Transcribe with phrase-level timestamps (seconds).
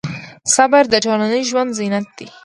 [0.55, 2.27] صبر د ټولنیز ژوند زینت دی.